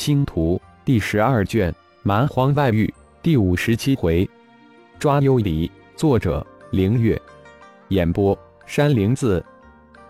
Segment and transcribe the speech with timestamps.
[0.00, 1.70] 星图第十二卷
[2.02, 2.90] 蛮荒外域
[3.22, 4.26] 第五十七回，
[4.98, 5.70] 抓幽离。
[5.94, 7.20] 作者：凌月。
[7.88, 8.34] 演播：
[8.64, 9.44] 山灵子。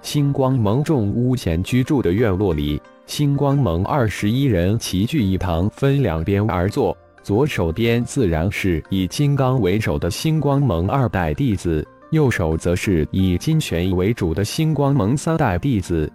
[0.00, 6.96] 星光盟众屋前居住的院落里，星光盟二十一人齐聚一堂，分两边而坐。
[7.24, 16.08] 左手边自然是以金刚为首的星光盟二代弟子，右手则是以金玄为主的星光盟三代弟子。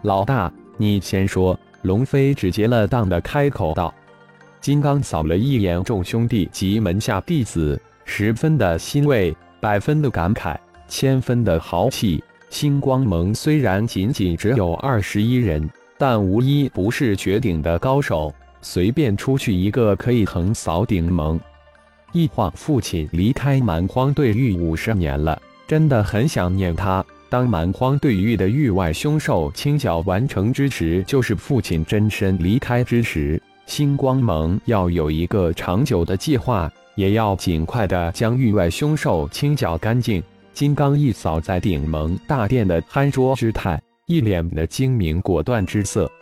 [0.00, 1.54] 老大，你先说。
[1.82, 3.92] 龙飞直截了当的开口道
[4.60, 10.56] ：“金刚扫了一眼众兄弟及门下弟子，十分的欣慰，百分的感慨，
[10.88, 12.22] 千分的豪气。
[12.50, 18.32] 星光盟虽然仅仅只有二十一人，但无一不是绝顶的高手。”
[18.64, 21.40] 随便出去一个可以横扫顶盟。
[22.12, 27.04] 一晃，父亲离开蛮荒对域五十年了，真的很想念他。
[27.32, 33.40] 当蛮荒对域的域外凶兽清剿完成之时，就是父亲真身离开之时。
[33.64, 40.22] 星光盟要有一个长久的计划，也要尽快的将域外凶兽清剿干净。
[40.52, 46.12] 金刚一扫在顶盟大殿的酣桌之态，一脸的精明果断之色。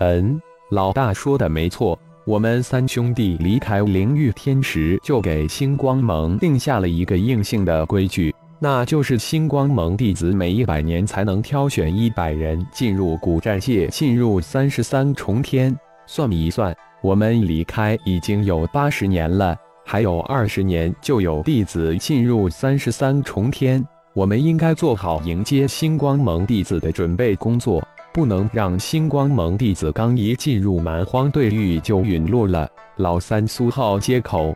[0.00, 0.40] 嗯。
[0.72, 15.74] 老大说的没错，我们三兄弟离开灵域天时，就给星光盟定下了一个硬性的规矩，那就是星光盟弟子每一百年才能挑选一百人进入古战界，进入三十三重天。
[16.06, 27.82] 算一算，我们离开已经有八十年了，还有二十年就有弟子进入三十三重天，我们应该做好迎接星光盟弟子的准备工作。
[28.12, 32.68] 不能让星光盟弟子刚一进入蛮荒对域就陨落了。
[32.96, 34.54] 老三苏浩接口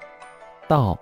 [0.69, 0.99] 道：“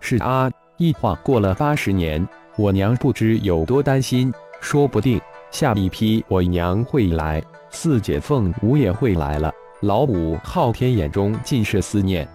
[0.00, 4.32] 是啊，一晃过了八十年，我娘不知有多担心。
[4.60, 12.26] 说不定下一批我娘会来，四姐凤舞也会来了。”老五昊天眼中尽是思念。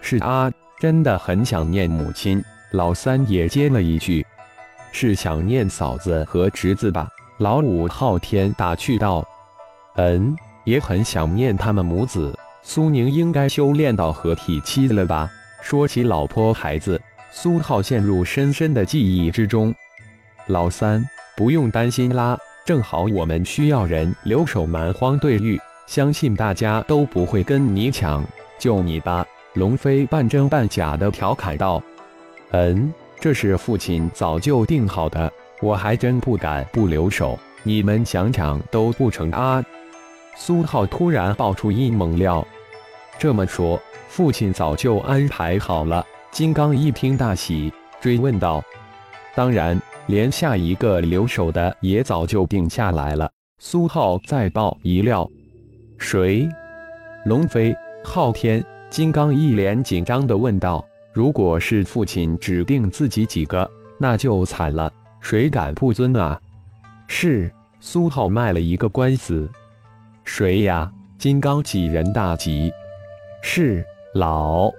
[0.00, 2.42] 是啊，真的很想念母亲。
[2.72, 4.26] 老三也接了一句
[4.92, 9.26] ：“是想念嫂子和侄子吧？”老五昊天打趣道
[9.96, 12.34] ：“嗯，也很想念他们母子。
[12.62, 15.30] 苏宁应该修炼到合体期了吧？”
[15.62, 19.74] 说起老婆孩子，苏浩陷入深深的记忆之中。
[20.46, 21.04] 老三
[21.36, 28.24] 不用担心啦，正好我们需要人留守蛮荒对域，相信大家都不会跟你抢，
[28.58, 31.82] 就你吧。”龙飞半真半假的调侃道
[32.52, 35.30] ：“嗯，这是父亲早就定好的。”
[35.60, 39.62] 我还真不敢不留手，你们想抢都不成啊！
[40.34, 42.46] 苏浩突然爆出一猛料，
[43.18, 46.02] 这么说，父亲早就安排好了。
[46.30, 48.62] 金刚一听大喜，追问道
[49.34, 55.28] ：“当然，连下一个留守的也早就定下来了。”苏浩再爆一料
[55.98, 56.48] ：“谁？”
[57.26, 57.74] 龙飞、
[58.04, 63.68] 昊天、金刚一脸紧张地问道：“如果是父亲指定自己几个，
[63.98, 66.40] 那就惨了。”谁敢不尊啊？
[67.08, 69.50] 是苏浩卖了一个官司。
[70.24, 70.90] 谁呀？
[71.18, 72.72] 金刚几人大吉。
[73.42, 74.70] 是老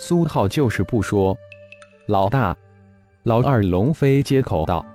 [0.00, 1.36] 苏浩，就是不说。
[2.06, 2.56] 老大，
[3.24, 4.86] 老二龙飞接口道：“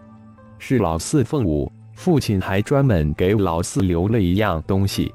[0.57, 5.13] 是老四凤舞，父亲还专门给老四留了一样东西。”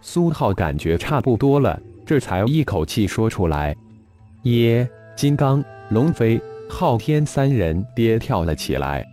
[0.00, 3.76] 苏浩感觉差不多了，这才一口气说出来
[4.44, 6.40] ：“耶！”金刚、龙飞。
[6.66, 9.06] 昊天三人跌跳了起来。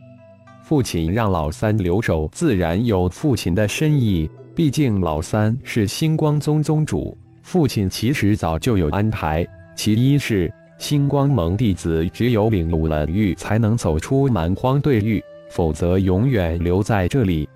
[0.64, 4.30] 父亲让老三留守，自然有父亲的深意。
[4.56, 9.46] 毕竟老三是星光宗宗主，父亲其实早就有安排。
[9.78, 17.48] 其一是星光盟弟子只有领悟了玉，才能走出蛮荒对域，否则永远留在这里。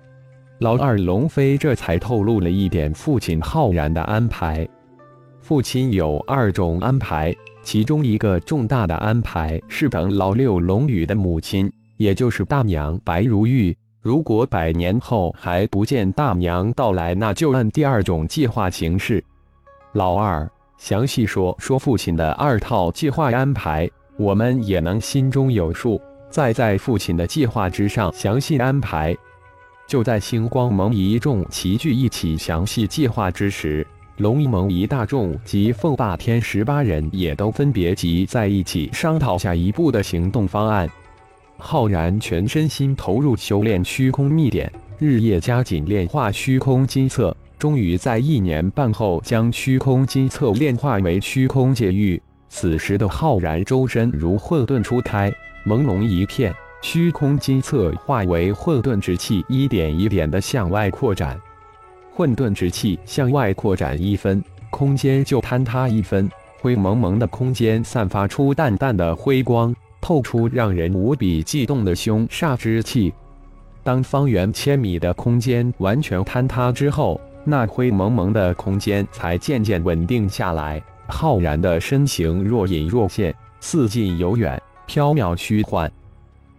[0.60, 4.66] 老二龙飞这才透露了一点父亲浩然的安排。
[5.40, 7.34] 父亲有二种安排。
[7.64, 19.24] 其中一个重大的安排是，等老六龙宇的母亲，也就是大娘白如玉，如果百年后还不见大娘到来，那就按第二种计划行事。
[19.92, 20.48] 老二，
[20.78, 26.00] 详细说说父亲的二套计划安排，我们也能心中有数。
[26.28, 29.16] 再在父亲的计划之上详细安排。
[29.86, 33.86] 就在星光盟一众齐聚一起详细计划之时。
[34.18, 40.88] 龙一盟一大众及凤霸天十八人也都分别集在一起商讨下一步的行动方案。
[41.58, 52.20] 浩然全身心投入修炼虚空秘典，日夜加紧炼化虚空金册， 终于在一年半后将虚空金册炼化为虚空界域。
[52.48, 55.32] 此时的浩然周身如混沌初开，
[55.64, 61.40] 朦胧一片，虚空金册化为混沌之气，一点一点的向外扩展。
[62.12, 66.28] 混沌之气向外扩展一分，空间就坍塌一分。
[66.60, 73.14] 灰蒙蒙的空间散发出淡淡的辉光，透出让人无比悸动的凶煞之气。
[73.84, 80.82] 当方圆千米的空间完全坍塌之后，那灰蒙蒙的空间才渐渐稳定下来。
[81.08, 85.90] 浩然的身形若隐若现，似近犹远，飘渺虚幻。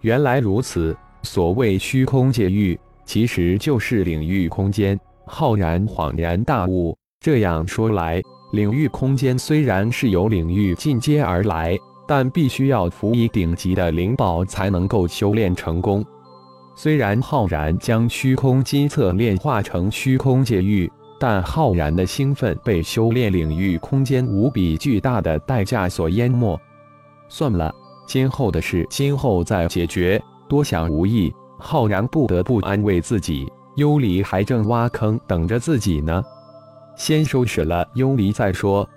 [0.01, 4.99] 原来如此，所谓虚空界域，其实就是领域空间。
[5.25, 8.21] 浩然恍然大悟，这样说来。
[8.51, 11.75] 领域空间虽然是由领域进阶而来，
[12.07, 16.05] 但必须要辅以顶级的灵宝才能够修炼成功。
[16.75, 26.59] 虽然浩然将虚空金册炼化成虚空界域，但浩然的兴奋被修炼领域空间无比巨大的代价所淹没。
[27.29, 27.73] 算了，
[28.07, 31.33] 今后的事今后再解决，多想无益。
[31.59, 33.47] 浩然不得不安慰自己，
[33.77, 36.21] 幽离还正挖坑等着自己呢。
[36.97, 38.87] 先收拾了幽离再说，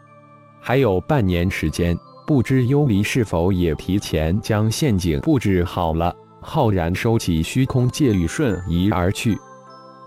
[0.60, 1.96] 还有半年时间，
[2.26, 6.12] 不知幽离是否也提前将陷阱布置好了。
[6.48, 9.36] 浩然收起虚空戒律，瞬移而去。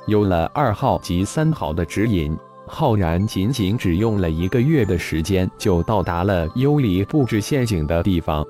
[0.07, 8.43] 有了二号及三号的指引，浩然仅仅只用了一个月的时间，就到达了幽离布置陷阱的地方，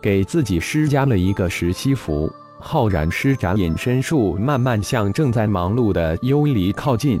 [0.00, 2.32] 给自己施加了一个石息符。
[2.60, 7.20] 浩然施展隐身术，慢慢向正在忙碌的幽离靠近。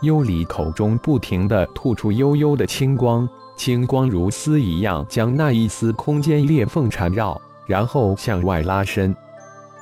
[0.00, 9.14] 幽离口中不停地吐出幽幽的青光，青光如丝一样将那一丝空间裂缝缠绕，然后向外拉伸。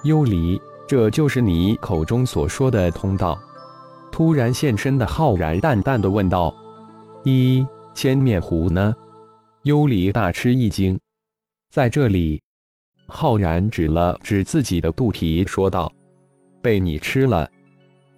[0.05, 3.39] 幽离，这就是你口中所说的通道？
[4.13, 6.55] 突然现身的浩然淡淡的问道
[7.25, 8.95] ：“一千面狐呢？”
[9.65, 10.99] 幽离大吃一惊，
[11.71, 12.41] 在这里。
[13.07, 15.91] 浩然指了指自己的肚皮，说道
[16.61, 17.49] ：“被你吃了。”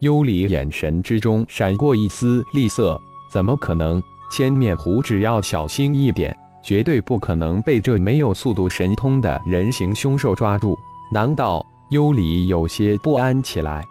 [0.00, 3.00] 幽离眼神之中闪过一丝厉色，
[3.32, 4.02] 怎么可能？
[4.28, 10.76] 千面狐只要小心一点，绝对不可能被这没有速度神通的人形凶兽抓住。
[11.12, 11.64] 难道？
[11.90, 13.84] 幽里有些不安起来。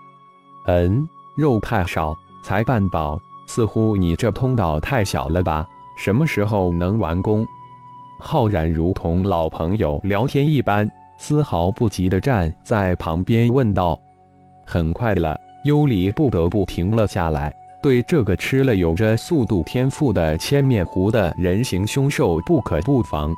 [0.66, 5.66] 嗯，肉太少，才半饱，似乎你这通道太小了吧？
[5.98, 7.46] 什么时候能完工？
[8.20, 14.00] 浩然如同老朋友聊天一般，丝毫不急地站在旁边问道
[14.66, 17.52] ：“很快了。”幽里不得不停了下来，
[17.82, 23.34] 对这个吃了有着速度天赋的千面狐的人形凶兽不可不防。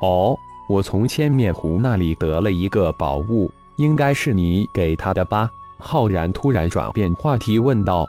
[0.00, 0.34] 哦，
[0.68, 3.50] 我从千面狐那里得了一个宝物，
[3.80, 5.50] 应该是你给他的吧？
[5.78, 8.06] 浩然突然转变话题问道：“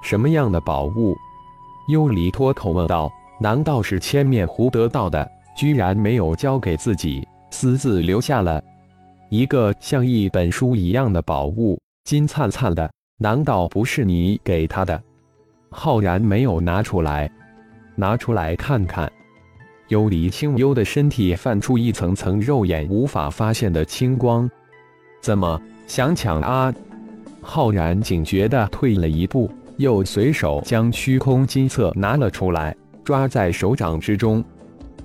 [0.00, 1.16] 什么样的宝物？”
[1.90, 3.10] 幽离脱口问道
[3.40, 5.28] ：“难道是千面狐得到的？
[5.56, 8.62] 居然没有交给自己，私自留下了
[9.28, 11.76] 一个像一本书一样的宝物？”
[12.08, 12.88] 金灿灿的，
[13.18, 15.02] 难道不是你给他的？
[15.68, 17.28] 浩然没有拿出来，
[17.96, 19.10] 拿出来看看。
[19.88, 24.48] 幽离清幽的身体泛出一层层肉眼无法发现的青光，
[25.22, 26.74] 怎么想抢啊？
[27.40, 34.44] 浩然警觉地退了一步，又随手将虚空金册拿了出来，抓在手掌之中。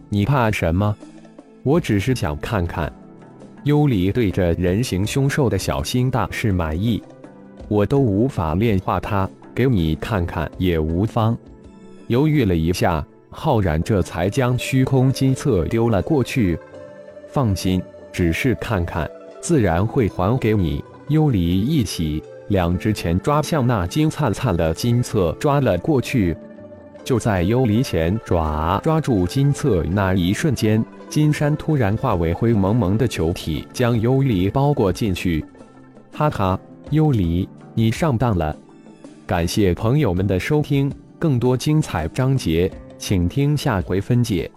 [0.10, 0.96] 你怕什么？
[1.62, 2.92] 我只是想看看。
[3.64, 7.04] 幽离对着人形凶兽的小心大是满意，
[7.68, 11.38] 我都无法炼化它，给你看看也无妨。
[12.08, 16.58] 犹豫了一下，浩然这才将虚空金册丢了过去。
[17.28, 17.80] 放心，
[18.12, 19.10] 只是看看，
[19.48, 20.84] 自然会还给你。
[21.08, 26.36] 幽离一喜，两只前抓向那金灿灿的金册抓了过去。
[27.02, 30.84] 就在幽离前爪抓住金册那一瞬间。
[31.08, 35.46] 金山突然化为灰蒙蒙的球体，将幽离包裹进去。
[36.12, 38.54] 哈哈，幽离，你上当了！
[39.26, 44.52] 感谢朋友们的收听，更多精彩章节，请听下回分解。